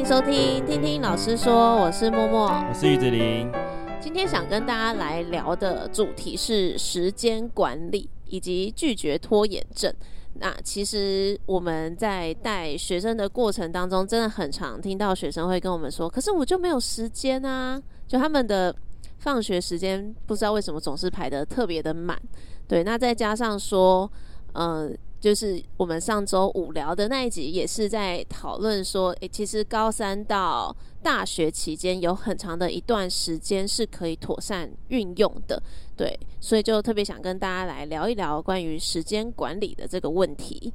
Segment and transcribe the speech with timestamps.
[0.00, 3.52] 迎收听，听听老师说，我是默默，我是玉子玲。
[4.00, 9.92] 今天想跟大家来聊的主题是时间管理以及拒绝拖延症。
[10.36, 17.78] 那其实我们在带学生的过程当中，真的很常听到学生会跟我们说：“可是我就没有时间啊！”
[18.08, 18.74] 就他们的
[19.18, 22.18] 放学时间不知道为什么总是排得特别的满。
[22.66, 24.10] 对，那再加上说，
[24.54, 24.90] 呃。
[25.20, 35.62] 就是我们上周五聊的那一集，也是在讨论说，诶，其实高三到大学期间有很长的一段时间是可以妥善运用的，
[35.94, 40.72] 对，所以就特别想跟大家来聊一聊关于时间管理的这个问题。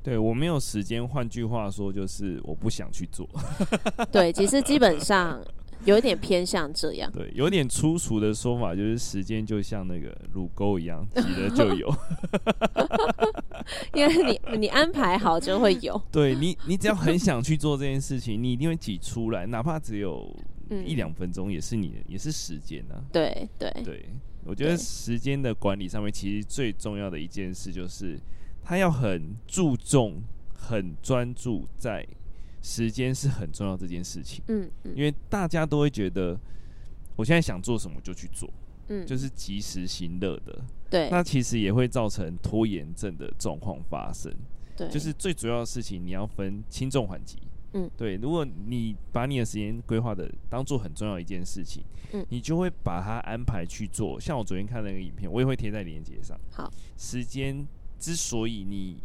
[0.00, 3.28] 对，我没有时间，换句话说就是我不想去做。
[4.12, 5.42] 对，其实基本上。
[5.84, 11.88] 有一点偏向这样，对，有点粗俗的说法就是时间就像那个乳沟一样，挤了就有。
[13.98, 16.00] 因为你你安排好就会有。
[16.12, 20.34] 对你，你只要很想去做这件事情，你一定会挤出来，哪怕只有
[20.84, 23.02] 一两分钟，也是你的，也是时间啊。
[23.12, 24.08] 对对对，
[24.44, 28.18] 我觉得时间的管理上面，其实最重要的一件事就是，
[28.62, 30.22] 他要很注重、
[30.54, 32.06] 很专注在。
[32.60, 36.38] 时间是很重要这件事情，嗯，嗯，因为大家都会觉得，
[37.14, 38.50] 我现在想做什么就去做，
[38.88, 44.32] 嗯，就是及时行乐的，对，那其实也会造成拖延症的状况发生，
[44.76, 47.38] 对，就是最主要的事情你要分轻重缓急，
[47.74, 57.66] 嗯，对，如果你把你的时间规划的当做很重要一件事情，嗯，你就会把它安排去做，像我昨天看那个影片，我也会贴在链接上，好，时间
[57.98, 58.98] 之所以你。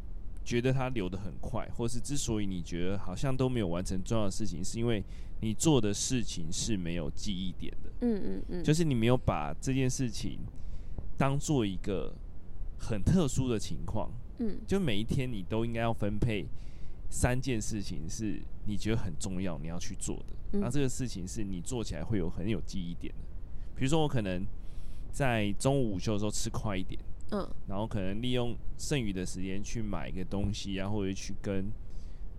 [0.45, 5.01] 觉得它流得很快，或是之所以你觉得好像都没有完成重要的事情，是因为
[5.43, 7.89] 你做的事情是没有记忆点的。
[8.01, 10.39] 嗯嗯嗯，就是你没有把这件事情
[11.17, 12.13] 当做一个
[12.79, 14.09] 很特殊的情况。
[14.39, 16.45] 嗯，就每一天你都应该要分配
[17.09, 23.21] 三件事情是你觉得很重要你要去做的，然后这个事情是你做起来会有很有记忆点的。
[23.75, 24.45] 比如说我可能
[25.11, 26.99] 在中午午休的时候吃快一点。
[27.31, 31.65] 嗯，然后可能利用剩余的时间去买一个东西啊，或者去跟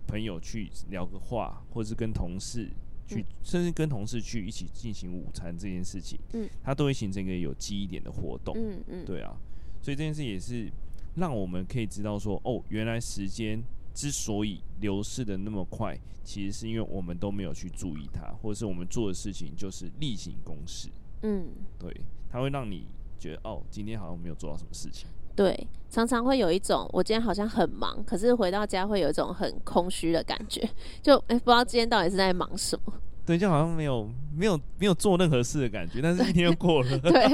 [0.07, 2.69] 朋友去聊个话，或者是跟同事
[3.07, 9.35] 去，嗯、甚至跟同事去一起进行午餐这件事情，嗯，它都会形成一个有记忆点的活动，嗯嗯，对啊，
[9.81, 10.71] 所以这件事也是
[11.15, 13.63] 让我们可以知道说，哦，原来时间
[13.93, 20.89] 之所以流逝的那么快，其实是因为我们都没有去注意它，或者是我们做的事情就是例行公事，
[21.23, 21.47] 嗯，
[21.79, 21.91] 对，
[22.29, 22.85] 它会让你。
[23.17, 25.07] 觉得哦，今天好像没有做到什么事情。
[25.35, 30.67] 对，常常会有一种我今天好像很忙，可是回到家会有一种很空虚的感觉，
[31.01, 32.93] 就哎、欸，不知道今天到底是在忙什么。
[33.25, 36.99] 对，就好像没有没有没有做任何事的感觉，但是一天又过了。
[36.99, 37.11] 对，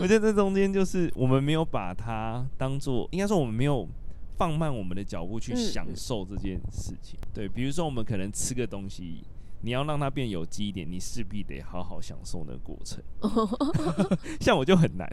[0.00, 3.88] 我觉得这中间就是我们没有把它当做，应该说我们没有
[4.36, 7.18] 放慢我们的脚步去享受这件事情。
[7.22, 9.22] 嗯、对，比如说我们可能吃个东西。
[9.64, 13.02] 你要让它变有机一点，你势必得好好享受那个过程。
[14.38, 15.08] 像我就很难，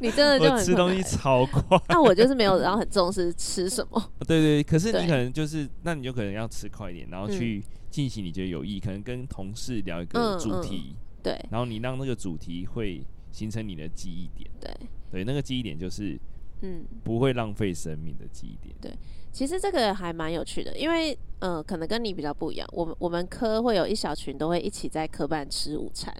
[0.00, 1.62] 你真的就很 吃东西超快。
[1.88, 4.10] 那我就是没有，然后很重视吃什么。
[4.26, 10.96] 对，对对，可是你可能就是，那你就可能要吃快一点，然后去进行你觉得有意义，可能跟同事聊一个主题。
[11.22, 14.50] 对，然后你让那个主题会形成你的记忆点。
[14.60, 14.74] 对，
[15.12, 16.18] 对，那个记忆点就是。
[16.62, 18.74] 嗯，不会浪费生命的记忆点。
[18.80, 18.96] 对，
[19.30, 22.68] 其实这个还蛮有趣的，因为呃，可能跟你比较不一样。
[22.72, 26.14] 我们我们科会有一小群都会一起在科办吃午餐，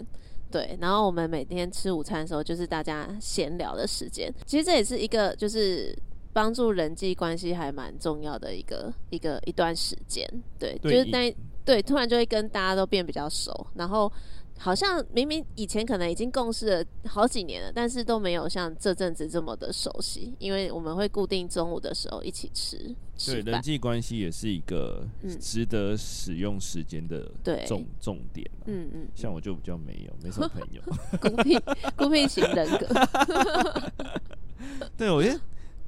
[0.51, 0.77] 对。
[0.81, 4.29] 然后我们每天吃午餐的时候，就是大家闲聊的时间。
[4.45, 5.97] 其实这也是一个就是
[6.33, 10.27] 帮助人际关系还蛮重要的一个一个一段时间。
[10.59, 14.11] 对，对就是那对，突然就会跟大家都变比较熟，然后。
[14.57, 22.95] 好像明明以前可能已经共事了好几年了，但是都没有像这阵子这么的熟悉，因为我们会固定中午的时候一起吃。
[23.25, 25.05] 对，人际关系也是一个
[25.39, 27.29] 值得使用时间的
[27.65, 28.49] 重、嗯、重点。
[28.65, 30.81] 嗯嗯，像我就比较没有，没什么朋友，
[31.19, 31.59] 孤僻
[31.97, 32.87] 孤僻型人格。
[34.97, 35.37] 对，我觉得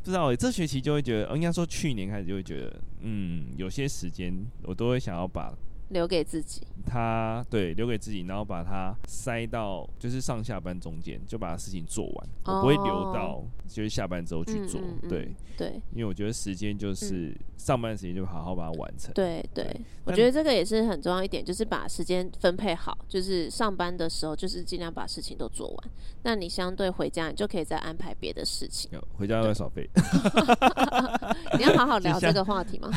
[0.04, 4.34] 不知道，我这学期就会觉得，应该说去年开始就会觉得，嗯，有些时间
[4.64, 5.54] 我都会想要把。
[5.90, 14.80] 留给自己，他对留给自己，然后把它塞到就是上下班中间，就把事情做完，哦、我不会留到就是下班之后去做。
[14.82, 19.14] 嗯嗯嗯、对对，因为我觉得时间就是上班时间，就好好把它完成。
[19.14, 25.92] 对对，对，我觉得这个也是很重要一点，就是把时间分配好，就是上班的时候就是尽量把事情都做完。
[26.24, 28.92] 那你相对回家，你就可以再安排别的事情。
[29.18, 29.90] 回家要少费。
[31.58, 32.90] 你要好好聊这个话题吗？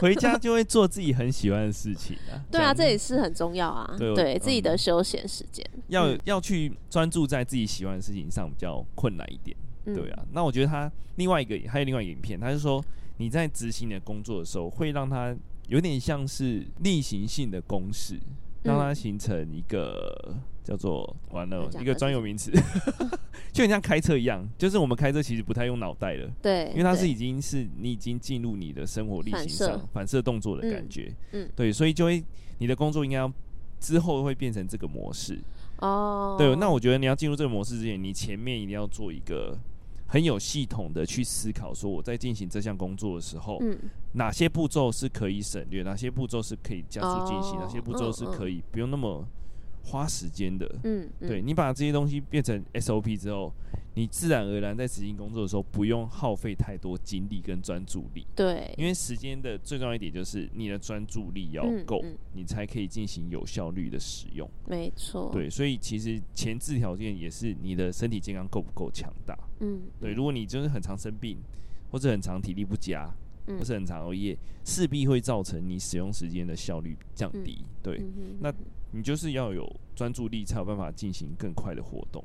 [0.00, 2.38] 回家就会做自己很喜欢的事情啊。
[2.50, 3.96] 对啊，这也是很重要啊。
[3.98, 9.56] 对，对自己的休闲时间，要要去专注在自己喜欢的事情上比较困难一点。
[9.84, 12.84] 对啊，那我觉得他另外一个还有另外一个影片，他是说
[13.18, 15.34] 你在执行你的工作的时候，会让他
[15.68, 18.18] 有点像是例行性的公式，
[18.62, 20.34] 让它形成一个
[20.64, 22.50] 叫做完了一个专有名词，
[23.52, 30.20] 就很像开车一样，就是我们开车其实不太用脑袋了，对，因为它是已经是你已经进入你的生活例行上反射。
[30.20, 32.24] 动作的感觉，嗯，对，所以就会
[32.58, 33.32] 你的工作应该要
[33.78, 35.38] 之后会变成这个模式
[35.78, 39.56] 哦，对，那我觉得你要进入这个模式之前，你前面一定要做一个。
[40.08, 43.76] 很有系统的去思考，说我在进行这项工作的时候，嗯，
[44.12, 49.26] 哪些步骤是可以省略，哪些步骤是可以加速进行，哪些步骤是可以不用那么
[49.86, 50.68] 花时间的。
[50.82, 53.52] 嗯，对，你把这些东西变成 SOP 之后，
[53.94, 58.26] 你自然而然在执行工作的时候，不用耗费太多精力跟专注力。
[58.34, 64.50] 对，因为时间的最重要一点就是你的专注力要够，嗯嗯，你才可以进行有效率的使用。
[64.66, 65.30] 没错。
[65.32, 69.38] 对，所以其实前置条件也是你的身体健康够不够强大。
[69.60, 71.38] 嗯，对，如果你就是很常生病，
[71.90, 73.08] 或者很常体力不佳，
[73.46, 77.58] 嗯，或是很常熬夜，势必会造成你使用时间的效率降低。
[77.60, 78.52] 嗯，对，嗯，那
[78.92, 82.22] 你就是要有专注力，才有办法进行更快的活动。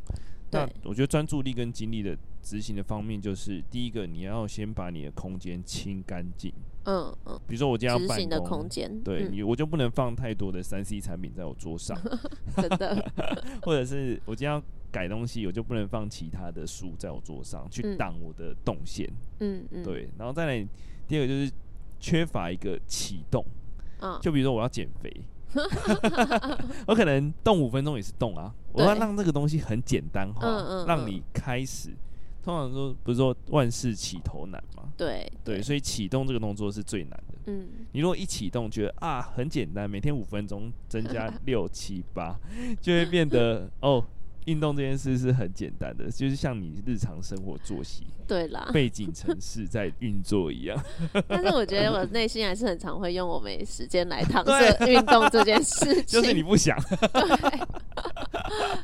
[0.53, 6.51] 那我觉得专注力跟精力的执行的方面，就是第一个，你要先把你的空间清干净。
[6.83, 7.39] 嗯嗯。
[7.47, 11.97] 比如说我今天要办公的空间，对你，我就不能放太多的三 C 产品在我桌上。
[12.57, 13.09] 真的。
[13.62, 19.09] 或者是我今天要改东西，我就不能放其他的书在我桌上，去挡我的动线。
[19.39, 19.83] 嗯嗯。
[19.85, 20.67] 对，然后再来
[21.12, 21.52] 第二个就是
[22.00, 23.46] 缺乏一个启动。
[24.00, 24.18] 嗯。
[24.22, 25.13] 就比如说我要减肥。
[26.88, 31.90] 我可能动五分钟也是动啊，我要让这个东西很简单化，嗯嗯嗯，让你开始。
[32.42, 34.84] 通常说不是说万事起头难吗？
[34.96, 37.38] 对对，所以启动这个动作是最难的。
[37.48, 42.40] 嗯，你如果一启动觉得啊很简单，每天五分钟增加 六七八，
[42.80, 44.02] 就会变得哦。
[44.45, 50.83] 运动这件事是很简单的，就是像你日常生活作息，对啦，背景城市在运作一样。
[51.27, 56.77] 但是我觉得我内心还是很常会用我没时间来搪塞 运动这件事情，就是你不想。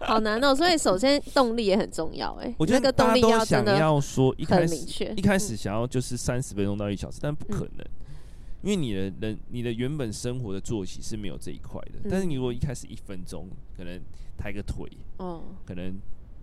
[0.02, 0.54] 好难哦。
[0.56, 7.86] 所以首先动力也很重要，哎，我觉得那个动力要想要说一开始一开始想要就是三十分钟到一小时，但不可能。
[8.64, 12.00] 因为你的人，你的原本生活的作息是没有这一块的。
[12.04, 14.02] 嗯、但是你如果一开始一分钟，可能
[14.38, 16.00] 抬个腿，哦，可能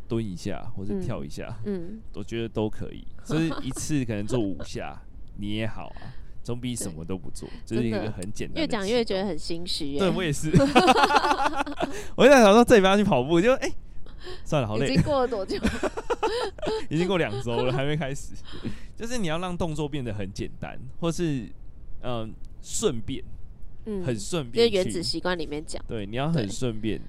[0.08, 3.06] 蹲一下或者跳一下，嗯，我觉得都可以。
[3.24, 5.00] 就是一次可能做五下，
[5.38, 6.12] 你也好啊，
[6.42, 8.60] 总比什么都不做， 这是一个很简单的。
[8.60, 9.98] 越讲越觉得很心虚。
[9.98, 10.50] 对我也是。
[12.16, 13.74] 我现在想说，这礼拜要去跑步，就哎、欸，
[14.44, 14.88] 算了，好累。
[14.88, 15.56] 已经过了多久？
[16.90, 18.32] 已经过两周了，还没开始。
[18.96, 21.48] 就是你要让动作变得很简单，或是。
[22.06, 23.24] 嗯，顺便，
[23.86, 27.00] 嗯，很顺便，因为原子习惯里面讲，对，你要很顺便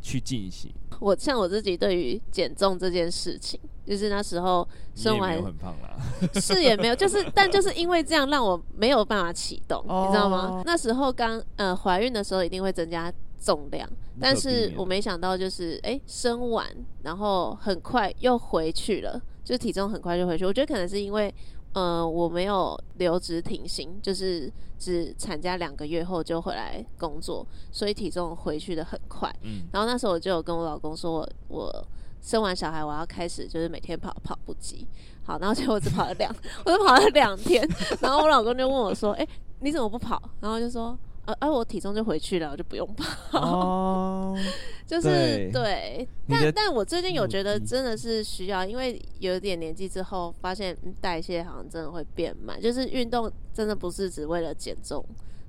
[0.00, 0.72] 去进行。
[0.98, 5.96] 我像我自己对于减重这件事情，就是那时候生完很胖啦，
[6.40, 10.62] 是也没有，就是 但就是因为这样让我没有办法启动，哦、你知道吗？
[10.66, 13.88] 那时候刚呃怀孕的时候一定会增加重量，
[14.20, 16.66] 但是我没想到就是哎、欸、生完
[17.02, 20.44] 然后很快又回去了，就是体重很快就回去。
[20.44, 21.34] 我觉得可能是因为。
[21.72, 29.32] 呃，我没有留职停薪，就是只产假两个月后就回来工作，所以体重回去的很快。
[29.42, 31.86] 嗯，然后那时候我就有跟我老公说我，我我
[32.20, 34.86] 生完小孩我要开始就是每天跑跑步机。
[35.22, 36.34] 好，然后结果我只跑了两，
[36.66, 37.66] 我就跑了两天，
[38.02, 39.28] 然后我老公就问我说：“哎、欸，
[39.60, 40.98] 你怎么不跑？”然后就说。
[41.26, 43.38] 呃，哎、啊，我体重就回去了，我就不用跑。
[43.38, 44.38] 哦，
[44.86, 52.60] 就是对，对，但但我最近有觉得真的是需要，因为有点年纪之后，发现代谢好像真的会变慢。
[52.60, 55.04] 就是运动真的不是只为了减重，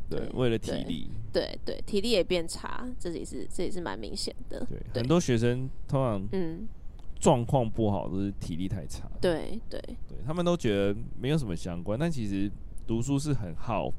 [0.09, 4.59] 对，为了体力，对对，对，体力也变差，这也是这也是蛮明显的。
[4.69, 6.67] 对，对很多学生通常嗯
[7.19, 9.09] 状况不好都是体力太差。
[9.21, 12.51] 对对对，他们都觉得没有什么相关，但其实
[12.85, 13.93] 读书是很耗哦。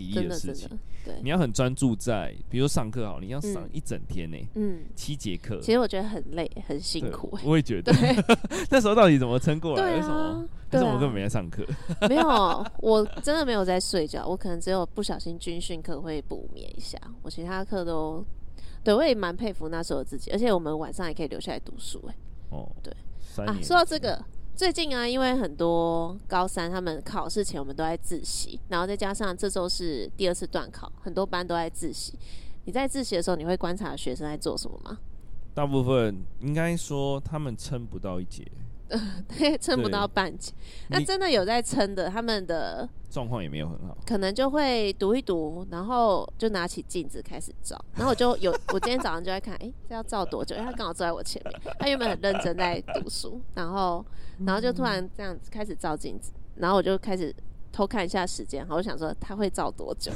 [0.00, 0.68] 体力的事情，
[1.04, 7.38] 对，你要很专注在，比如说上课好，你要上一整天呢，嗯，七节课，其实我觉得很累，很辛苦。
[7.44, 7.92] 我也觉得，
[8.70, 9.96] 那时候到底怎么撑过来？
[9.96, 10.48] 为什么？
[10.72, 11.64] 为什么我根本没在上课？
[12.08, 18.24] 没有，我真的没有在睡觉，我可能只有不小心军训课会补眠一下，我其他课都，
[18.84, 22.14] 对，我也蛮佩服那时候自己，而且我们晚上也可以留下来读书，哎，
[22.50, 22.94] 哦，对，
[23.44, 24.24] 啊，说到这个。
[24.60, 32.12] 最近啊，因为很多高三他们考试前我们都在自习，然后再加上这周是第二次断考，很多班都在自习。
[32.66, 34.98] 你在自习的时候，你会观察学生在做什么吗？
[35.54, 38.46] 大部分应该说他们撑不到一节。
[39.28, 40.52] 对，撑不到半截。
[40.88, 47.78] 那真的有在撑的，他们的状况也没有很好，可能就会读一读，然后就拿起镜子开始照。
[47.94, 50.56] 然后我就有， 我今天早上就在看，哎、欸，这要照多久？
[50.56, 54.04] 因为他刚好坐在我前面，他原本很认真在读书，然后，
[54.44, 57.34] 然后就突然这样子开始照镜子，然后我就开始
[57.72, 60.10] 偷看一下时间，我想说他会照多久？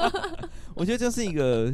[0.74, 1.72] 我觉得这是一个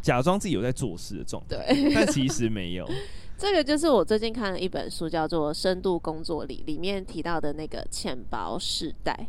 [0.00, 2.88] 假装自己有在做事的状态，但其实没有。
[3.36, 9.26] 这个就是我最近看了一本书，叫做《深度工作里》，里面提到的那个浅薄世代，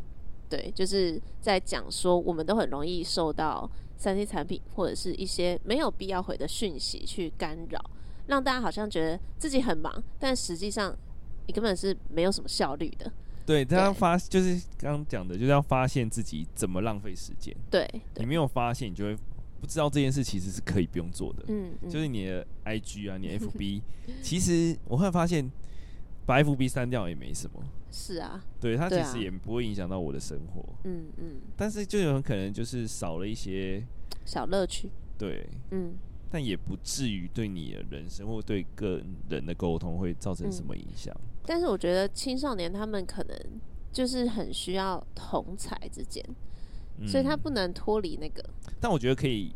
[0.47, 7.83] 对，就是在讲说我们都很容易受到三 C 产品或者是一些没有必要回的讯息去干扰，
[8.27, 10.95] 让大家好像觉得自己很忙，但实际上
[11.47, 13.11] 你根本是没有什么效率的。
[13.45, 17.55] 对，这样发就是刚刚讲的，就是要发现自己怎么浪费时间。
[17.69, 19.17] 对，你没有发现，你就会。
[19.59, 23.81] 不知道这件事其实是可以不用做的，嗯，嗯，就是你的 IG 啊，你的 FB，
[24.21, 25.49] 其实我会发现
[26.25, 33.83] 把 FB 删掉也没什么，是啊，对，它其实也不会影响到我的生活，嗯嗯，但是就有可能就是少了一些
[34.25, 35.93] 小乐趣，对，嗯，
[36.29, 41.15] 但也不至于对你的人生或对个人的沟通会造成什么影响。
[41.45, 43.37] 但是我觉得青少年他们可能
[43.91, 46.23] 就是很需要同侪之间。
[47.05, 49.53] 所以他不能脱离那个、嗯，但我觉得可以，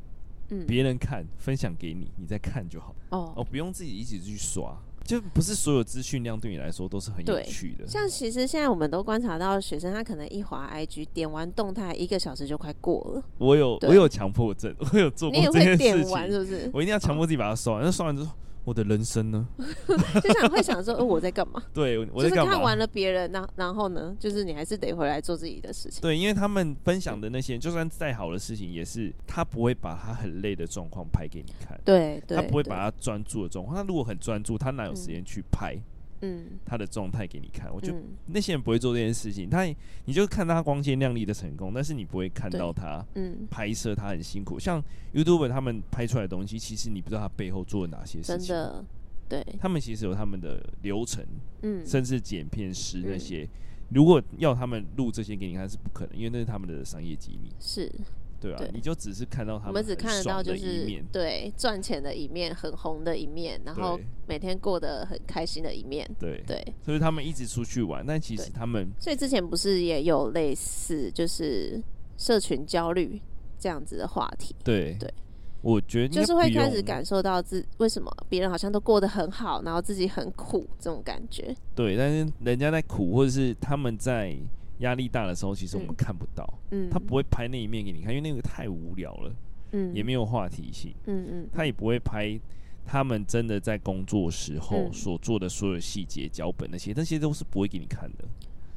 [0.67, 2.95] 别人看、嗯、分享给你，你再看就好。
[3.09, 7.87] 哦，哦，不用自己一起去刷，就不是所有资讯量对你来说都是很有趣的。
[7.87, 13.23] 像其实现在我们都观察到，学生他可能一滑 IG，点完动态一个小时就快过了。
[13.37, 15.77] 我有我有强迫症，我有做过这件事情。
[15.77, 16.69] 你也会点完是不是？
[16.73, 18.31] 我一定要强迫自己把它刷完，那刷完之后。
[18.69, 19.47] 我的人生呢？
[20.21, 21.61] 就想会想说，呃，我在干嘛？
[21.73, 22.45] 对，我在干嘛？
[22.45, 25.99] 就是看完了别人，然然后呢，就是你还是得回来做自己的事情。
[26.01, 31.79] 对，因为他们分享的那些，就算再好的事情，也是他不会把他很累的状况拍给你看。
[31.83, 33.75] 对，对，他不会把他专注的状况。
[33.75, 35.73] 他如果很专注，他哪有时间去拍？
[35.75, 35.81] 嗯
[36.21, 37.97] 嗯，他的状态给你看，我觉得
[38.27, 39.49] 那些人不会做这件事情。
[39.49, 39.63] 他，
[40.05, 44.59] 你就看到他光鲜亮丽的成功，但是你不会看到他，嗯，拍摄他很辛苦。
[44.59, 44.83] 像
[45.13, 48.47] YouTuber 他们拍出来的东西，其实你不知道他背后做了哪些事情。
[48.47, 48.85] 真的，
[49.29, 51.23] 对，他们其实有他们的流程，
[51.61, 53.47] 嗯，甚至剪片师那些，
[53.89, 57.49] 如果要他们录这些给你看是不可能，因为那是他们的商业机密。
[57.59, 57.91] 是。
[58.39, 66.09] 对啊，你就只是看到他们，我们只看得到就是对赚钱的一面，很红的一面，然后每天过得很开心的一面。
[66.17, 71.83] 对对，所以他们一直出去玩，但其实他们，所以之前不是也有类似就是
[72.17, 73.21] 社群焦虑
[73.59, 74.55] 这样子的话题？
[74.63, 75.13] 对对，
[75.61, 81.53] 我觉得就是会开始感受到自为什么别人好像都过得很好，然后自己很苦这种感觉。
[81.75, 84.37] 对，但是人家在苦，或者是他们在。
[84.79, 89.35] 压力大的时候，其实我们看不到，嗯，他不会拍那一面给你看，因为那个太无聊了，
[89.71, 92.39] 嗯，也没有话题性，嗯嗯，他也不会拍
[92.85, 98.25] 他们真的在工作时候所做的所有细节、脚本那些，那些都是不会给你看的，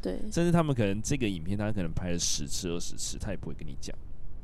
[0.03, 3.97] 对，甚至他们可能这个影片他可能拍了十次、二十次，他也不会跟你讲，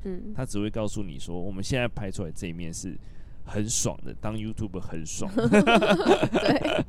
[0.04, 2.96] 嗯，他只会告诉你说，我们现在拍出来这一面是
[3.48, 6.84] 很爽的，当 YouTuber 很爽， 对，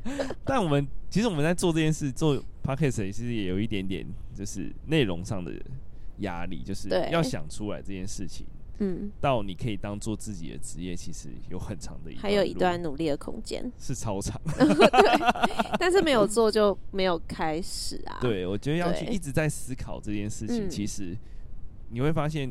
[0.46, 2.44] 但我们其实我们在做这件事做。
[2.62, 5.52] Podcast 其实也有一点点，就是内容上的
[6.20, 8.46] 压力，就是要想出来这件事情，
[8.78, 18.20] 嗯，到你可以当做自己的职业，其实有很长的一，还有一段努力的空间，是超长， 对，但是没有做就没有开始啊。
[18.22, 21.18] 对，我觉得要去一直在思考这件事情，其实
[21.90, 22.48] 你会发现，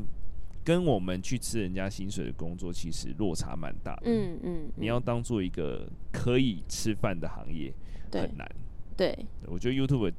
[0.69, 4.03] 跟我们去吃人家薪水的工作，其实落差蛮大的。
[4.05, 7.73] 嗯嗯，你要当做一个可以吃饭的行业，
[8.11, 8.47] 很难。
[8.95, 10.13] 对，我觉得 YouTube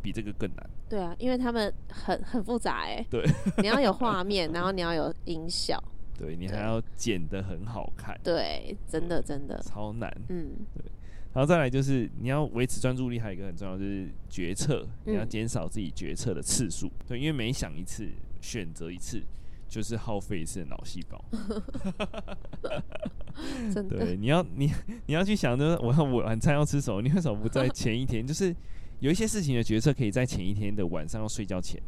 [0.00, 0.70] 比这个更难。
[0.88, 3.04] 对啊，因为他们很很复杂哎。
[3.10, 3.22] 对，
[3.60, 5.78] 你要有画面，然后你要有音效，
[6.18, 8.18] 对，你还要剪得很好看。
[8.24, 10.10] 对，真的真的超难。
[10.30, 10.82] 嗯，对。
[11.34, 16.90] 然后再来就是你要维持专注力，还有一个很重要就是决策，你要减少自己决策的次数。
[17.06, 18.08] 对，因为每想一次，
[18.40, 19.22] 选择一次。
[19.70, 21.24] 就是耗费一次脑细胞，
[23.72, 24.04] 真的。
[24.04, 24.70] 对，你要你
[25.06, 27.00] 你要去想，就是我要我晚餐要吃什么？
[27.00, 28.22] 你为什么不在前一天？
[28.26, 28.54] 就是
[28.98, 31.80] 有一些事情的决策，可以在前一天的晚上要睡觉前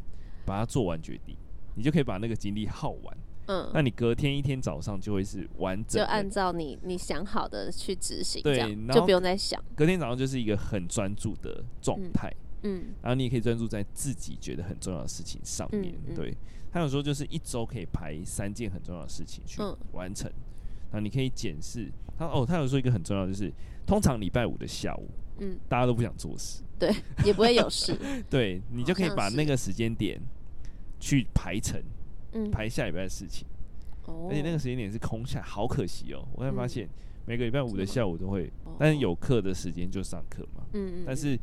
[0.45, 1.35] 把它做完决定，
[1.75, 3.17] 你就可以把那个精力耗完。
[3.47, 9.61] 嗯，那你隔天一天早上就会是完整，就按照你你想好的去执行，对，就不用再想。
[9.75, 12.29] 隔天早上就是一个很专注的状态。
[12.29, 12.42] 嗯，
[13.01, 15.93] 然后你也可以专注在自己觉得很重要的事情上面。
[16.07, 16.35] 嗯嗯、对，
[16.71, 20.29] 他有时候就是一周可以排三件很重要的事情去完成。
[20.29, 20.41] 嗯、
[20.91, 23.51] 然后你可以检视他哦，他有说一个很重要就是，
[23.85, 26.93] 通常礼拜五的下午，嗯，大家都不想做事，对，
[27.25, 27.97] 也不会有事。
[28.29, 30.19] 对，你就可以把那个时间点
[30.99, 31.81] 去排成，
[32.31, 33.45] 嗯，排下礼拜的事情。
[34.05, 36.25] 哦，而且那个时间点是空下，好可惜哦。
[36.33, 36.87] 我才发现
[37.25, 40.63] 每个礼拜五的下午都会，嗯、但是有课的时间就上课嘛。
[40.73, 41.37] 嗯嗯，但是。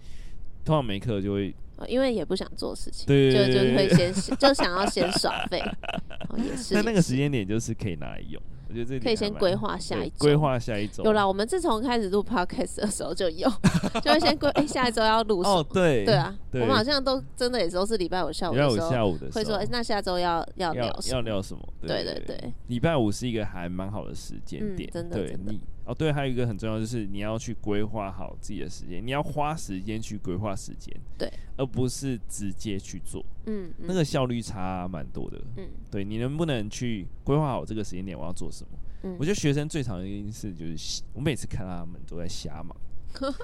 [0.71, 1.53] 通常没课就会，
[1.89, 5.61] 因为也不想做事情，对，就就会先 就想要先耍废，
[6.39, 6.75] 也是。
[6.79, 11.03] 那那个时间点就是可以拿来用，我觉得这可以先规划下一周，规划下一周。
[11.03, 13.49] 有啦，我们自从开始录 podcast 的时候就有，
[14.01, 15.57] 就会先规下一周要录什么？
[15.59, 21.17] 哦，对对啊对，我们好像都真的也都是礼拜五下午的时候，礼拜五下午的时候会说那下周要要聊什么？
[21.17, 21.69] 要聊什么？
[21.85, 25.61] 对对对，礼拜五是一个还蛮好的时间点、嗯，真的，对真的你
[25.91, 38.79] 哦对，还有一个很重要就是你要去规划好自己的时间，你要花时间去规划时间，对，而不是直接去做，嗯，嗯那个效率差蛮多的，嗯，对你能不能去规划好这个时间点我要做什么？
[39.03, 42.77] 嗯，我觉得学生最常的一件事就是，我每次看到他们都在瞎忙，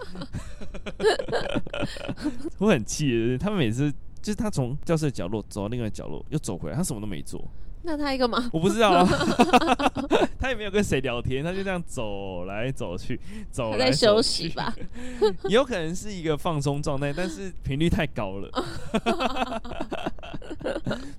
[2.59, 3.91] 我很气，他们每次
[4.23, 7.45] 就是他从教室的角落走到另外角落又走回来，他什么都没做。
[7.87, 8.51] 那他一个吗？
[8.53, 9.07] 我不知道啊，
[10.41, 13.19] 他也没有跟谁聊天，他就这样走来走去，
[13.51, 14.75] 走来休息吧？
[15.49, 18.51] 有可能是一个放松状态，但是频率太高了。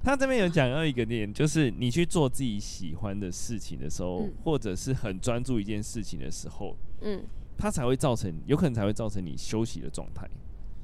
[0.03, 7.24] 他这边有讲到一个点，就是你去做自己喜欢的事情的时候，嗯、或者是很专注一件事情的时候，嗯，
[7.57, 10.27] 它才会造成，有可能才会造成你休息的状态。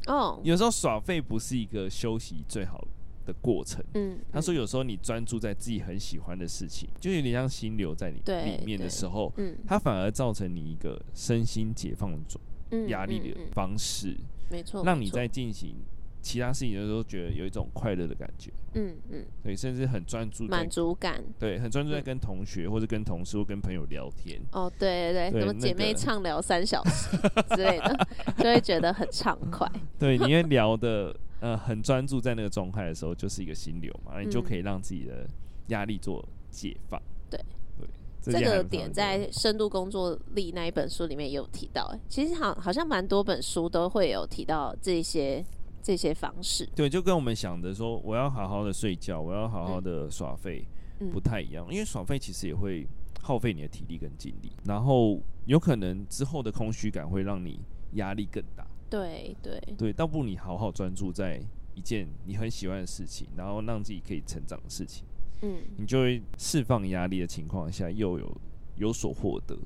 [0.08, 2.86] 哦，有时候耍废不是一个休息最好
[3.26, 3.34] 的。
[3.42, 12.40] 过程，嗯，他说有时候你专注在自己很喜欢的事情，就有点像心流在你里面的时候，嗯，它反而造成你一个身心解放的种
[12.88, 14.16] 压力的方式，
[14.50, 15.76] 没错，让你在进行
[16.22, 27.18] 其他事情的时候觉得有一种快乐的感觉，嗯嗯，对，甚至很专注满足感，对，很专注在跟同学、嗯、或者跟同事或跟朋友聊天，哦，对对对，什么姐妹畅聊三小时
[27.50, 28.08] 之类的，
[28.40, 31.14] 就会觉得很畅快，对，你会聊的。
[31.44, 35.28] 呃，很专注在那个状态的时候，就是一个心流嘛，你就可以让自己的
[35.68, 36.98] 压力做解放。
[37.30, 37.38] 对
[37.78, 41.84] 对，这个点在《深度工作力》那一本书里面也有提到。
[41.94, 45.44] 哎，其实好，好像蛮多本书都会有提到这些
[45.82, 46.66] 这些方式。
[46.74, 50.66] 对，就跟我们想的说，我要好好的睡觉，我要好好的耍废，
[51.02, 51.68] 嗯，不太一样。
[51.70, 52.88] 因为耍废其实也会
[53.22, 57.60] 耗费你的体力跟精力，然后有可能之后的空虚感会让你
[57.96, 58.66] 压力更大。
[58.94, 59.60] 对对。
[59.76, 61.42] 对，倒不如你好好专注在
[61.74, 65.04] 一件你很喜欢的事情，然后让自己可以成长的事情，
[65.42, 68.38] 嗯，你就会释放压力的情况下，又有
[68.76, 69.58] 有所获得，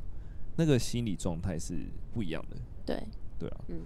[0.56, 1.76] 那个心理状态是
[2.14, 2.56] 不一样的。
[2.86, 3.04] 对。
[3.38, 3.82] 对啊，嗯，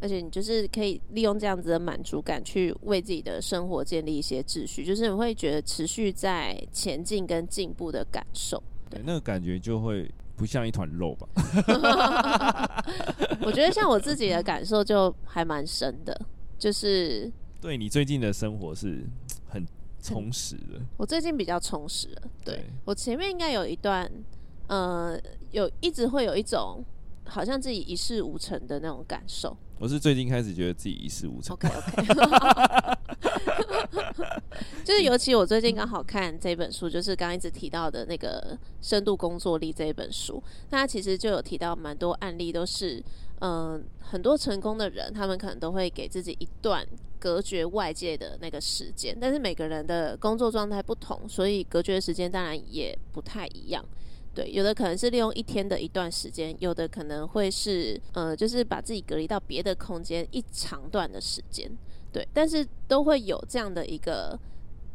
[0.00, 10.10] 而且你就是可以利用这样子的满足感，去为自己的生活建立一些秩序，就是你会觉得持续在前进跟进步的感受，对，对那个感觉就会。
[10.40, 11.28] 不像一团肉吧？
[13.44, 16.18] 我觉得像我自己的感受就还蛮深的，
[16.58, 19.04] 就是对你最近的生活是
[19.50, 19.66] 很
[20.02, 20.80] 充实的。
[20.96, 24.10] 我最近比较充实了，对，我前面应该有一段，
[24.68, 26.82] 呃，有一直会有一种
[27.26, 29.54] 好像自己一事无成的那种感受。
[29.78, 31.52] 我是最近开始觉得自己一事无成。
[31.52, 32.02] OK OK，
[34.84, 43.02] 就是尤其我最近刚好看这本书，就是刚一直提到的那个《深度工作力》这一本书，它其实就有提到蛮多案例，都是
[43.40, 46.86] 嗯、很多成功的人，他们可能都会给自己一段
[47.18, 53.84] 隔绝外界的那个时间，但是每个人的工作状态不同，所以隔绝的时间当然也不太一样。
[54.34, 61.68] 对，有的可能是利用一天的一段时间，有的可能会是呃，就是把自己隔离到别的空间一长段的时间。
[62.12, 64.38] 对，但是都会有这样的一个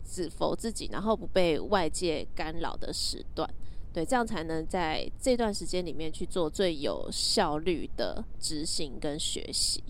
[0.03, 3.49] 只否自己，然后不被外界干扰的时段。
[3.93, 9.81] 对，这样才能在这段时间里面去做最有效率的执行跟学习。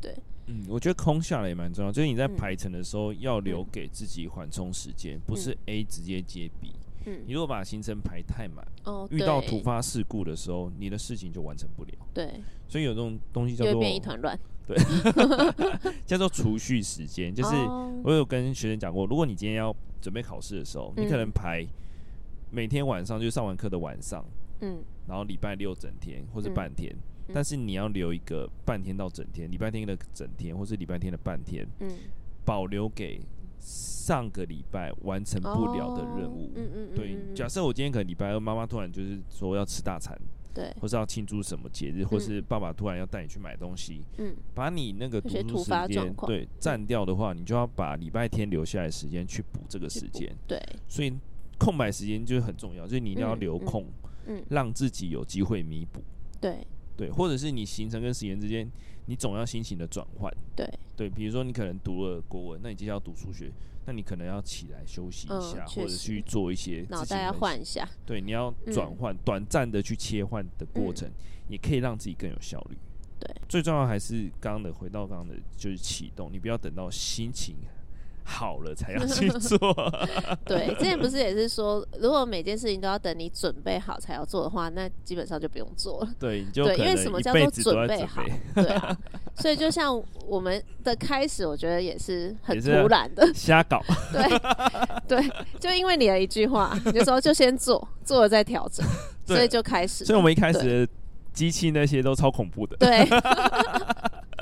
[0.00, 0.12] 对，
[0.46, 6.72] 嗯，我觉得空下来也蛮重要，就是你在排程的时候要留给自己缓冲时间，嗯，不是 A 直接接 B。
[7.06, 11.92] 嗯，你如果把行程排太满，哦，遇到突发事故的时候，你的事情就完成不了。
[12.12, 14.36] 对，所以有这种东西叫做变一团乱。
[14.66, 14.76] 对，
[16.06, 17.34] 叫做储蓄时间。
[17.34, 17.54] 就是
[18.04, 21.66] 我有跟学生讲过，如果你今天要准备考试的时候，你可能排
[22.50, 24.24] 每天晚上就上完课的晚上，
[24.60, 26.94] 嗯，然后礼拜六整天或是半天，
[27.28, 31.90] 嗯，但是你要留一个半天到整天，礼拜天的整天或是礼拜天的半天，嗯，
[32.44, 33.20] 保留给。
[33.64, 36.50] 上个礼拜完成不了的任务，哦。
[36.56, 40.18] 嗯嗯嗯、对，假设我今天可能礼拜二，妈妈突然就是说要吃大餐，
[40.54, 51.12] 对，或是要庆祝什么节日，嗯，或是爸爸突然要带你去买东西，嗯，把你那个读书时间对占掉的话，你就要把礼拜天留下来的时间去补这个时间，对，所以
[51.58, 53.84] 空白时间就是很重要，就是你一定要留空，
[54.26, 54.44] 嗯，嗯。
[54.50, 56.02] 让自己有机会弥补，
[56.40, 58.70] 对，对，或者是你行程跟时间之间，
[59.06, 63.50] 你总要心情的转换，对，对，比如说你可能读了国文，那你接下来要读数学。
[63.84, 67.84] 那你可能要起来休息一下，嗯、或者去做一些脑袋要换一下。
[68.06, 71.12] 对，你要转换、嗯、短暂的去切换的过程、嗯，
[71.48, 72.76] 也可以让自己更有效率。
[73.18, 76.32] 对，最重要还是刚刚的，回到刚刚的，就是启动。
[76.32, 77.56] 你不要等到心情
[78.24, 79.58] 好了才要去做。
[80.44, 86.08] 对，之前不是也是说，如果每件事情都要等你准备好才要做的话，那基本上就不用做了。
[86.18, 88.22] 对，你就对，因为什么叫做准备好？
[88.54, 88.96] 对啊，
[89.36, 93.82] 所以就像我们的开始，我觉得也是很突然的，瞎搞。
[94.12, 94.22] 对
[95.20, 98.86] 对，就因为你的一句话， 你就说就先做，做了再调整，
[99.26, 100.04] 所以就开始。
[100.04, 100.88] 所以我们一开始
[101.32, 102.76] 机器那些都超恐怖的。
[102.76, 103.06] 对。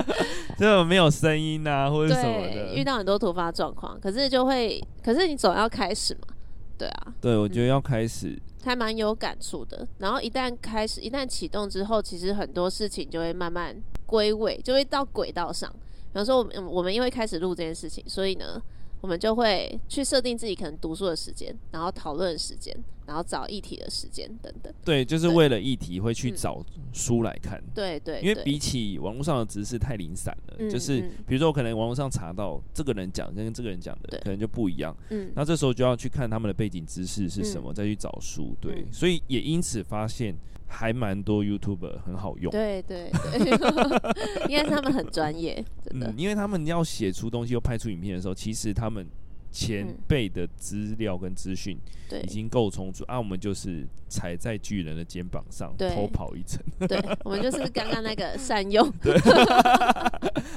[0.58, 6.34] 就没有声音啊，或者什么的，遇到很多突发状况，可是就会，可是你总要开始嘛，
[6.76, 9.86] 对啊，对，我觉得要开始，嗯、还蛮有感触的。
[9.98, 13.74] 然后一旦开始，一旦启动之后，其实很多事情就会慢慢
[14.06, 15.70] 归位，就会到轨道上。
[15.70, 18.60] 比方说，我们我们因为开始录这件事情，所以呢。
[19.00, 22.74] 我们就会去设定自己可能读书的时间，然后讨论的时间，
[23.06, 24.72] 然后找议题的时间等等。
[24.84, 27.58] 对，就是为了议题会去找书来看。
[27.58, 34.94] 嗯、对对，因为比起网络上的知识太零散了，嗯、就是比如说我可能网络上查到这个人讲跟这个人讲的可能就不一样。
[35.08, 38.54] 嗯，那这时候就要去看他们的背景知识是什么，嗯、再去找书。
[38.60, 40.36] 对，嗯、所以也因此发现。
[40.70, 46.06] 还蛮多 YouTuber 很好用，对对对， 因为他们很专业，真的。
[46.06, 49.06] 嗯，因为他们要写出东西又拍出影片的时候，其实他们。
[49.50, 51.78] 前辈的资料跟资讯
[52.22, 56.62] 已经够充足，啊，我们就是踩在巨人的肩膀上偷跑一层。
[56.86, 58.90] 对， 我们就是刚刚那个善用。
[59.02, 59.14] 对，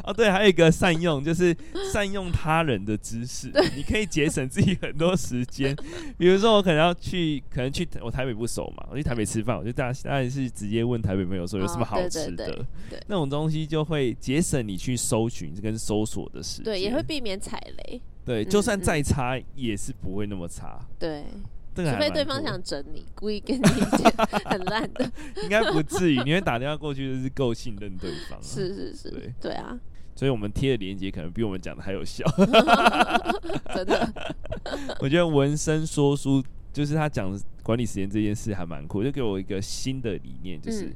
[0.03, 1.55] 哦 对，还有一个善用，就是
[1.91, 5.75] 善用他人的知识，你可以节省自己很多时间。
[6.17, 12.65] 比如说，我可能要去，可能去我台北不熟嘛，我去台北吃饭，我就大家当然是直接问台北朋友说有什么好吃的，
[13.07, 18.01] 那种东西就会节省你去搜寻跟搜索的时间，对，也会避免踩雷。
[18.25, 20.79] 对，就算再差也是不会那么差。
[20.97, 21.25] 对，
[21.75, 23.63] 除非对方想整你，故意跟你
[24.45, 25.11] 很烂的，
[25.43, 26.21] 应该不至于。
[26.23, 28.41] 你会打电话过去，就是够信任对方。
[28.41, 29.77] 是是是，对对啊。
[30.15, 32.23] 所以我们贴的链接可能比我们讲的还有效。
[33.73, 34.13] 真的，
[35.01, 40.93] 我觉得文生说书就是他讲管理时间这件事还蛮酷，就给我一个新的理念，就是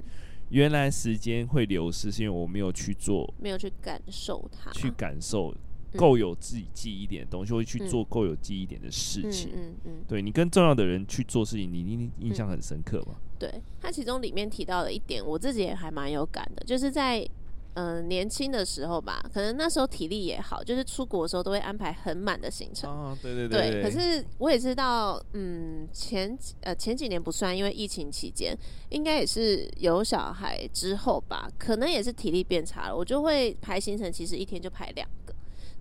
[0.50, 5.54] 原来时间会流失，是因为我没有去做，没有去感受它，去感受。
[5.95, 9.52] 够有自己记忆点的东西，会去做够有记忆点的事情。
[9.56, 13.15] 嗯嗯，对，你跟重要的人去做事情，你一定印象很深刻嘛？
[13.39, 17.19] 对，他其中里面提到的一点，我自己也还蛮有感的，就是在
[17.76, 22.89] 嗯、呃、年轻的时候吧，可能那时候体力也好，就是出国的时候都会安排很满的行程。
[22.89, 23.84] 哦，对对对，对。
[23.84, 28.58] 可是我也知道，嗯，前呃前几年不算，因为疫情期间，
[28.89, 35.27] 应该也是有小孩之后吧，可能也是体力变差了，我就会排行程，其实一天就排两个。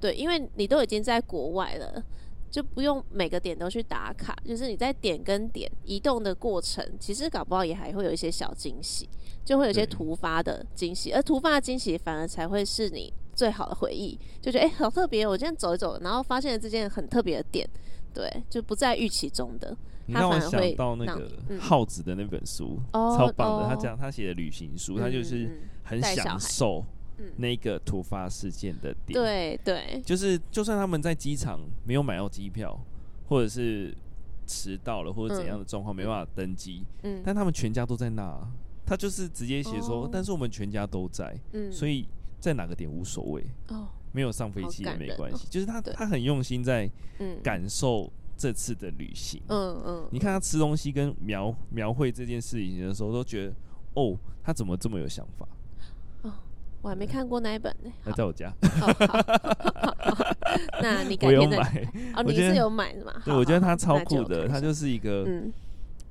[0.01, 2.03] 对，因为你都已经在国外了，
[2.51, 4.37] 就不用每个点都去打卡。
[4.45, 9.09] 就是你在点跟点移动的过程，其实搞不好也还会有一些小惊喜，
[9.45, 11.13] 就会有一些突发的惊喜。
[11.13, 15.27] 而突发的惊喜反而才会是你最好的回忆，就觉得哎，好特别！
[15.27, 17.69] 我今天走一走，然后发现了这件很特别的点，
[18.13, 19.77] 对，就不在预期中的。
[20.09, 21.29] 你让我想到那个
[21.59, 23.67] 耗子的那本书，嗯、超棒的。
[23.67, 26.85] 哦、他讲他写的旅行书，嗯、他就是很享受。
[27.37, 32.79] 那个突发事件的点，对对，就是就算他们在机场没有买到机票，
[33.29, 33.95] 或者是
[34.47, 38.39] 迟到了，或者怎样的状况没办法登机，嗯，但他们全家都在那，
[38.85, 42.07] 他就是直接写说，但是我们全家都在，嗯，所以
[42.39, 46.91] 在哪个点无所谓，哦，没有上飞机也没关系，就是他他很用心在
[47.43, 53.55] 感受这次的旅行，嗯嗯，你看他吃东西跟描描绘这件事情的时候，都觉得
[53.95, 55.49] 哦，他怎么这么有想法？
[56.87, 58.55] 我还没看过那一本呢，还在我家。
[60.81, 63.13] 那你 改天再买哦，你是有买是吗？
[63.25, 65.27] 对，我觉得他超酷的，他就是一个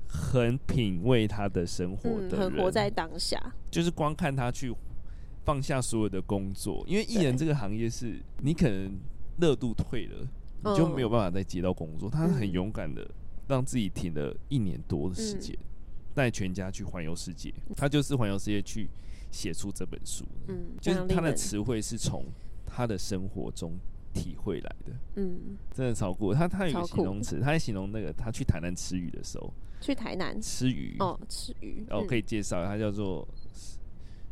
[0.06, 3.40] 很品味他的生活的人，很活在当下。
[3.70, 4.70] 就是光看他去
[5.46, 8.92] 放下所有的工作，因为艺人这个行业是你可能
[9.40, 10.28] 热度退了，
[10.62, 12.10] 你就没有办法再接到工作。
[12.10, 13.10] 他很勇敢的
[13.48, 15.56] 让自己停了一年多的时间，
[16.14, 17.50] 带全家去环游世界。
[17.74, 18.90] 他就是环游世界去。
[19.30, 22.24] 写出这本书，嗯，就是他的词汇是从
[22.64, 23.72] 他的生活中
[24.12, 26.32] 体会来的，嗯，真的超酷。
[26.32, 33.26] 他他有形容词，他在形容那个他去台南吃鱼的时候，去台南吃鱼哦，吃鱼，然后可以介绍，他叫做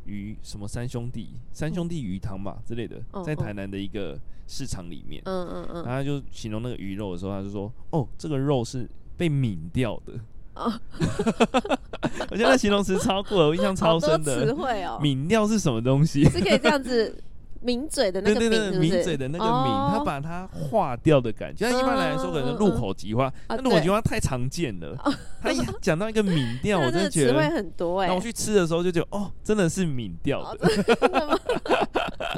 [0.07, 10.19] 鱼什么三兄弟，三兄弟鱼汤嘛之类的，在台南的一个市场里面，嗯嗯嗯，然后他就形容那个鱼肉的时候，他就说，哦，这个肉是被抿掉的。
[10.55, 10.73] 哦，
[12.31, 14.45] 我觉得那形容词超酷了，我印象超深的。
[14.47, 16.25] 词汇哦，抿掉是什么东西？
[16.31, 17.17] 是可以这样子
[17.63, 21.69] 抿嘴的那个抿，对对对，抿嘴的那个抿，他把它化掉的感觉。
[21.69, 24.97] 像一般来说，可能入口即化，那入口即化太常见了。
[25.43, 28.07] 他一讲到一个抿掉， 我真的觉得词汇很多哎。
[28.07, 31.41] 然后我去吃的时候就觉得，哦，真的是抿掉的。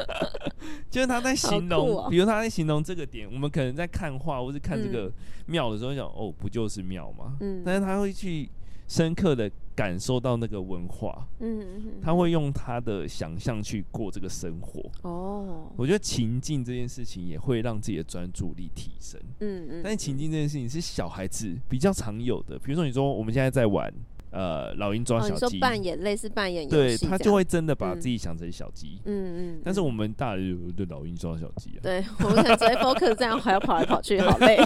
[0.90, 5.12] 就是他在形容，哦、比如他在形容这个点，我们可能在看画或是看这个
[5.46, 7.37] 庙的时候想，想、嗯、哦，不就是庙吗？
[7.40, 8.48] 嗯，但是他会去
[8.88, 14.90] 深刻的感受到那个文化，嗯，嗯他会用他的想象去过这个生活。
[15.02, 19.20] 哦，我觉得情境这件事情也会让自己的专注力提升。
[19.40, 23.92] 嗯嗯，但是情境这件事情是小孩子比较常有的，比如说你说我们现在在玩。
[24.37, 29.01] 呃，老鹰抓小鸡，哦、说扮演类似扮演对他就会真的把自己想成小鸡。
[29.07, 29.61] 嗯嗯。
[29.64, 31.81] 但是我们大人有对老鹰抓小鸡啊。
[31.83, 34.59] 对，我们可能直接 focus 这样，还要跑来跑去，好累。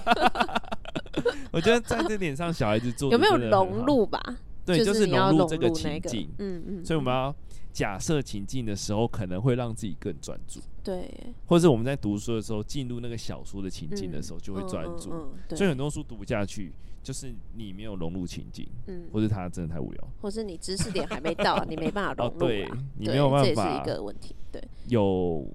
[1.53, 4.21] 我觉得在这点上，小孩子做 有没有融入吧？
[4.67, 6.29] 对，就是融入这个情境。
[6.39, 6.85] 嗯嗯。
[6.85, 7.33] 所以我们要
[7.73, 10.61] 假设情境的时候，可能会让自己更专注。
[10.83, 11.11] 对。
[11.47, 15.11] 或者是我们在读书的时候，进入那个小说的情境的时候，就会专注。
[15.57, 16.73] 所以很多书读不下去。
[17.03, 25.49] 就是你没有融入情境，嗯，或是他真的太无聊，或是你知识点还没到， 你没办法融入，对，你没有办法，这也是一个问题，对，有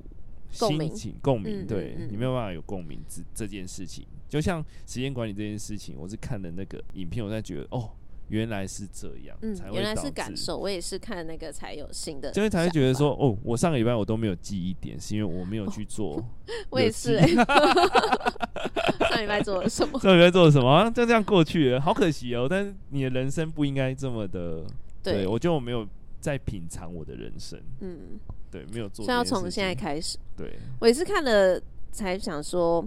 [0.50, 7.92] 心情共鸣，对，你没有办法有共鸣这这件事情，就像时间管理这件事情，我是看了那个影片，我才觉得哦。
[8.30, 10.58] 原来是这样，嗯，原来是感受。
[10.58, 16.24] 我也是看那个才有新的，所以才会觉得说，哦，我上个礼拜我都没有记忆点，是因为我没有去做。
[16.70, 17.28] 我也是、欸，
[19.10, 20.00] 上礼拜做了什么？
[20.00, 20.90] 上礼拜做了什么？
[20.96, 22.48] 就这样过去了，好可惜哦。
[22.50, 24.64] 但是你的人生不应该这么的，
[25.04, 25.88] 对，对我觉得我没有
[26.20, 29.06] 在品尝我的人生，嗯，对，没有做。
[29.06, 30.18] 所以要从现在开始。
[30.36, 31.62] 对，我也是看了
[31.92, 32.84] 才想说。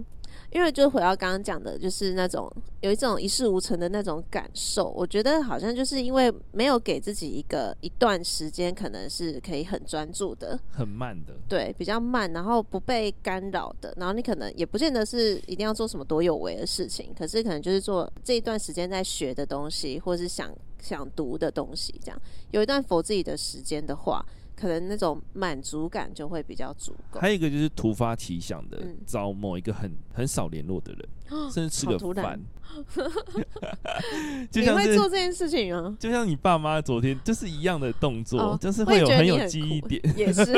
[0.51, 4.89] 因为就回到刚刚讲的，就是那种有一种一事无成的那种感受。
[4.89, 13.93] 我觉得好像就是因为没有给自己一个一段时间，可能是可以很专注的，很慢的，对，比较慢，然后不被干扰的。
[13.97, 24.25] 然后你可能也不见得是一定要做什么多有为的事情，可是可能就是做这一段时间在学的东西，或是想想读的东西，这样有一段 for 自己的时间的话。
[24.59, 27.19] 可能那种满足感就会比较足够。
[27.21, 31.18] 还有一个就是突发奇想的，找某一个很很少联络的人，嗯、
[31.51, 32.39] 甚至吃个饭。
[34.53, 35.97] 你会做这件事情吗？
[35.99, 40.01] 就像你爸妈昨天就是一样的动作，哦、就是会有很有记忆点。
[40.15, 40.45] 也是。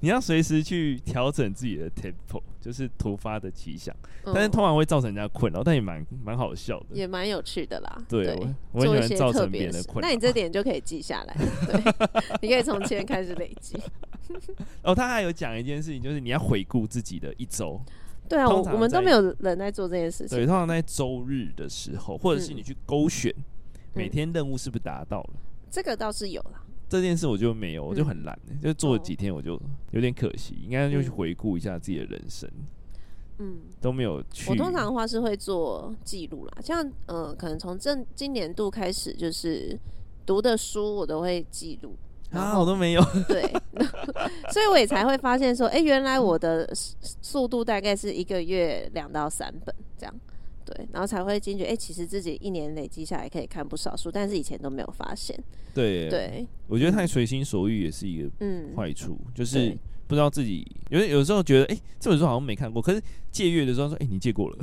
[0.00, 3.94] 你要随时去调整自己的 tempo，就是突发的奇想，
[4.24, 7.98] 嗯、但是通常会造成人家困扰，但也蛮蛮好笑的，也蛮有趣的啦。
[8.06, 8.34] 对，对
[8.72, 10.02] 我，我很喜欢造成别人的困扰。
[10.02, 11.34] 那你这点就可以记下来，
[11.66, 11.80] 对，
[12.42, 13.78] 你可以从前开始累积。
[14.84, 17.80] 哦，他还有讲一件事情，就是你要回顾自己的一周。
[18.28, 20.38] 对啊，我我们都没有人在做这件事情。
[20.38, 23.44] 对，通常在周日的时候，或者是你去勾选、嗯、
[23.94, 26.64] 每天任务是不是达到了、嗯，这个倒是有啦。
[26.88, 29.60] 这件事我就没有，我就很懒、嗯，就做了几天，我就
[29.90, 32.48] 有点可惜，应该就去回顾一下自己的人生。
[33.38, 34.48] 嗯，都没有去。
[34.48, 39.76] 我通常的话是会做记录啦，像呃，可能从这今年度开始，就是
[40.24, 41.96] 读的书我都会记录
[42.30, 43.02] 啊，我都没有。
[43.28, 43.42] 对，
[44.52, 50.14] 所以我也才会发现说，哎、欸，原来我的速度大概是一个月两到三本这样。
[50.64, 55.38] 对，然后才会惊觉，哎、欸，其实自己一年累积下来可以看不少书，但是以前都没有发现。
[55.74, 64.56] 对对，我觉得太随心所欲也是一个嗯坏处，嗯，就是不知道自己有有时候觉得，哎、欸，这本书好像没看过，可是借阅的时候说，哎、欸，你借过了，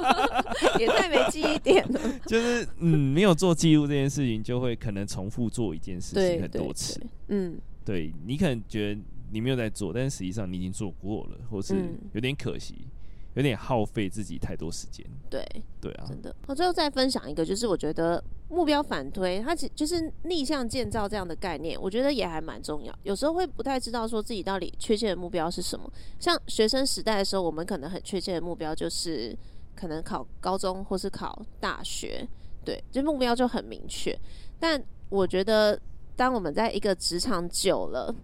[0.78, 2.00] 也太没记忆点了。
[2.26, 7.00] 就是嗯，没有做记录这件事情，就会可能重复做一件事情很多次。
[7.28, 11.74] 嗯，对，你可能觉得你没有在做，但是实际上你已经做过了，或是
[12.12, 12.74] 有点可惜。
[12.78, 12.90] 嗯
[13.34, 15.44] 有点耗费自己太多时间，对
[15.80, 16.34] 对啊，真的。
[16.46, 22.96] 我最后再分享一个，就是我觉得目标反推，它其就是逆向建造这样的概念，我觉得也还蛮重要。
[23.02, 25.90] 有时候会不太知道说自己到底确切的目标是什么。
[26.20, 29.36] 像学生时代的时候，我们可能很确切的目标就是
[29.74, 32.26] 可能考高中或是考大学，
[32.64, 34.16] 对，这目标就很明确。
[34.60, 35.78] 但我觉得，
[36.14, 38.14] 当我们在一个职场久了，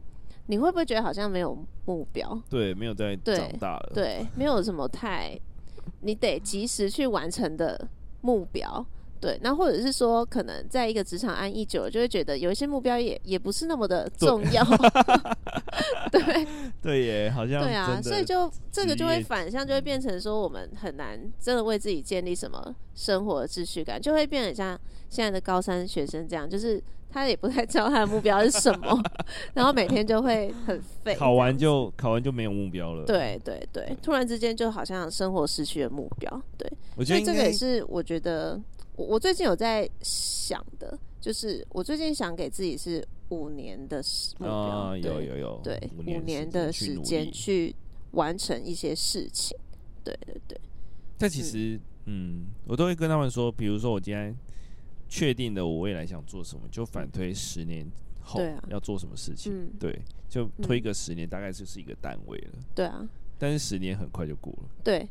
[0.51, 2.37] 你会不会觉得好像没有目标？
[2.51, 3.93] 对，没有在长大了。
[3.95, 5.39] 对，对，没有什么太
[6.01, 7.89] 你得及时去完成的
[8.23, 8.85] 目标。
[9.21, 14.65] 对，那或者是说，可能在一个职场安逸久了，就会觉得有一些目标也也不是那么的重要。
[16.11, 16.47] 对 对，
[16.83, 24.77] 对耶，好像对啊，所以就这个就会反向，就会变成说，我们很难真的为自己建立什么生活的秩序感，就会变得像
[25.09, 26.83] 现在的高三学生这样，就是。
[27.13, 29.03] 他也不太知道他的目标是什么，
[29.53, 31.15] 然后每天就会很废。
[31.17, 33.05] 考完就考完就没有目标了。
[33.05, 36.43] 对对对，突然之间就好像生活失去了目标。
[36.57, 36.71] 对，
[37.05, 38.61] 所以这个也是我觉得
[38.97, 44.01] 我我最近有在想的，就是我最近想给自己是五年的
[44.39, 44.55] 目标。
[44.55, 47.75] 啊，有有有，对，五年的时间去
[48.13, 49.59] 完成一些事情。
[50.05, 50.61] 对对对。
[51.19, 54.35] 但其实，嗯，我都会跟他们说，比如说我今天。
[55.11, 57.85] 确定的，我未来想做什么，就反推十年
[58.21, 59.53] 后要做什么事情。
[59.53, 62.59] 嗯、对，就推个十年，大概就是一个单位了。
[62.77, 64.69] 对啊，但是十年很快就过了。
[64.85, 65.07] 对，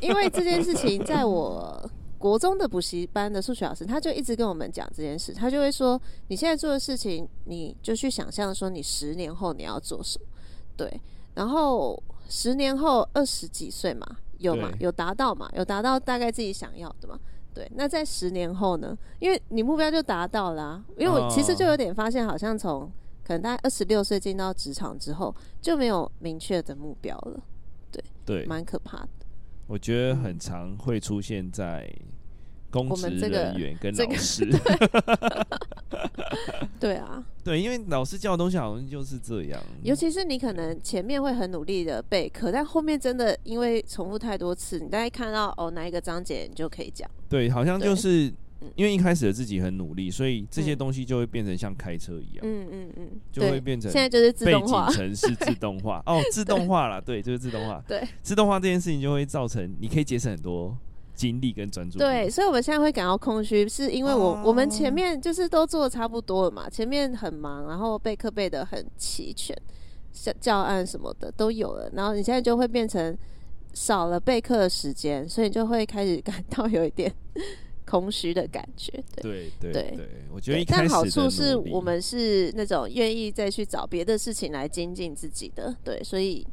[0.00, 10.26] 因为这件事情，在我国中的补习班的数学老师，他就一直跟我们讲这件事，他就会说，你现在做的事情，你就去想象说，你十年后你要做什么。
[10.74, 10.90] 对，
[11.34, 14.06] 然后十年后二十几岁嘛，
[14.38, 14.72] 有嘛？
[14.80, 15.50] 有达到嘛？
[15.54, 17.20] 有达到大概自己想要的嘛？
[17.54, 18.98] 对，那在十年后呢？
[19.20, 22.90] 因为你目标就达到了啊，因为我其实就有点发现，好像从
[23.22, 27.40] 可能大概二十六岁进到职场之后，就没有明确的目标了。
[27.92, 29.08] 对，对，蛮可怕的。
[29.68, 31.88] 我觉得很常会出现在。
[32.74, 34.44] 公职人员跟老师，
[36.80, 39.62] 对啊，对，因为老师教的东西好像就是这样。
[39.84, 47.08] 尤其是你可能前面会很努力的备课，但后面真的因为重复太多次，你大概看到哦哪一个章节，你就可以讲。
[47.28, 48.22] 对，好像就是
[48.74, 52.40] 因为一开始的自己很努力，所以这些东西就会变成像开车一样。
[52.42, 57.80] 嗯嗯嗯，就会变成现在就是自动化，背景程式自动化哦，自动化了，对，就是自动化。
[57.86, 60.76] 对，自动化这件事情就会造成你可以节省很多。
[61.14, 61.98] 精力跟专注。
[61.98, 69.56] 对，所以我们现在会感到空虚，是因为我、哦、我们前面就是都做的差不多了嘛，前面很忙，然后备课备的很齐全，
[70.40, 73.16] 教案什么的都有了，然后你现在就会变成
[73.72, 77.12] 少了备课的时间，所以你就会开始感到有一点
[77.86, 78.92] 空虚的感觉。
[79.22, 86.46] 对对对，对，对，我觉得一开始但好处是我们是那种愿意再去找别的事情来精进自己的，对，所以。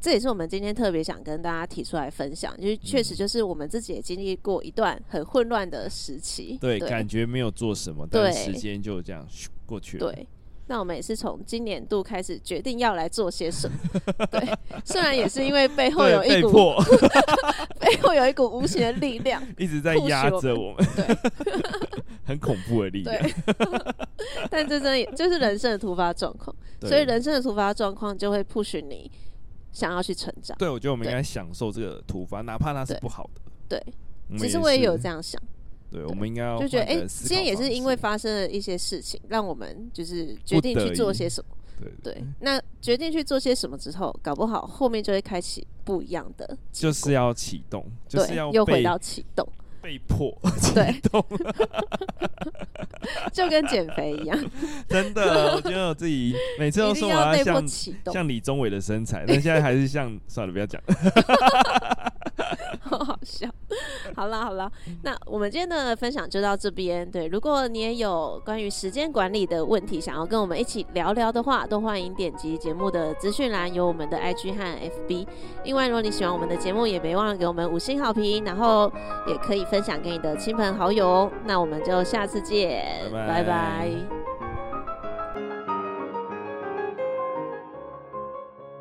[0.00, 9.26] 这也是我们今天特别想跟大家提出来分享，因为确实就是我们自己也经历过一段很混乱的时期，对，对，感觉没有做什么，但时间就这样
[9.64, 10.12] 过去了。
[10.12, 10.28] 对，
[10.68, 13.76] 那我们也是从今年度开始决定要来做些什么。
[14.30, 14.48] 对，
[14.84, 16.74] 虽然也是因为背后有一股
[17.80, 21.16] 背后有一股无形的力量 一直在压着我们，对，
[22.24, 23.30] 很恐怖的力量。
[24.50, 29.10] 但这真的就是人生的突发状况，所以人生的突发状况就会 push 你。
[29.76, 33.42] 想要去成长，对，我觉得我们应该享受这个突发，哪怕它是不好的。
[33.68, 35.38] 对，其实我也有这样想。
[35.90, 41.54] 对，我们应该要就觉得，哎、欸，今天也是因为发生了一些事情，让我们就是决定去做些什么。
[41.78, 49.46] 对，对，对，那决定去做些什么之后，搞不好后面就会开启不一样的，就是要启动，就是要又回到启动。
[49.86, 50.36] 被迫
[50.74, 50.92] 对，
[53.32, 54.36] 就跟减肥一样。
[54.88, 57.64] 真的，我觉得我自己每次都说我要像
[58.12, 60.94] 像李宗伟的身材，但现在还是像算了，不要讲了。
[62.80, 63.48] 好好笑。
[64.14, 64.70] 好了好了，
[65.02, 67.08] 那我们今天的分享就到这边。
[67.10, 74.64] 对，如果你也有关于时间管理的问题，想要跟我们一起聊聊的话，都欢迎点击节目的资讯栏，有我们的 IG 和
[75.08, 75.26] FB。
[75.64, 78.90] 另外，如果你喜欢我们的节目，也别忘了给我们五星好评，然后
[79.28, 79.75] 也可以分。
[79.76, 83.26] 分享给你的亲朋好友，那我们就下次见，拜拜。
[83.28, 83.90] 拜拜。